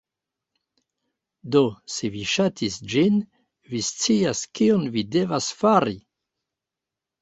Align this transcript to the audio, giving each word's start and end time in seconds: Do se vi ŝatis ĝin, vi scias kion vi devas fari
Do 1.55 1.61
se 1.97 2.11
vi 2.17 2.25
ŝatis 2.33 2.79
ĝin, 2.95 3.21
vi 3.75 3.85
scias 3.93 4.45
kion 4.59 4.93
vi 4.99 5.09
devas 5.21 5.55
fari 5.63 5.99